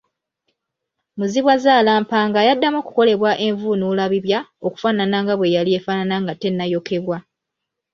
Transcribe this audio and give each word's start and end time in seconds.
Muzibwazaalampanga 1.17 2.39
yaddamu 2.47 2.77
okukolebwa 2.81 3.31
envuunulabibya 3.47 4.39
okufaanana 4.65 5.17
nga 5.23 5.33
bwe 5.35 5.53
yali 5.55 5.71
efaanana 5.79 6.15
nga 6.23 6.33
tennayokebwa. 6.41 7.17